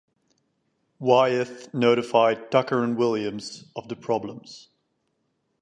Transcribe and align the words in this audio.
Wyeth 0.97 1.75
notified 1.75 2.49
Tucker 2.49 2.83
and 2.83 2.97
Williams 2.97 3.65
of 3.75 3.87
the 3.87 3.95
problems. 3.95 4.69